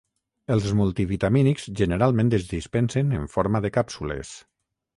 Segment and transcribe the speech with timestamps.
[0.53, 4.37] Els multivitamínics generalment es dispensen en forma de càpsules.